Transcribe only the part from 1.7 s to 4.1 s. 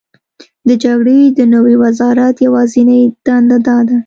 وزرات یوازینۍ دنده دا ده: